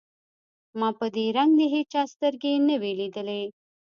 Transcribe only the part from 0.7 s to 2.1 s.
ما په دې رنگ د هېچا